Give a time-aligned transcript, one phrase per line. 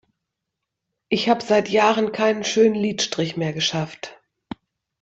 [1.09, 4.19] Ich hab seit Jahren keinen schönen Lidstrich mehr geschafft.